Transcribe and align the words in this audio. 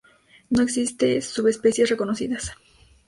No 0.53 0.63
existe 0.63 1.21
subespecies 1.21 1.91
reconocidas. 1.93 2.45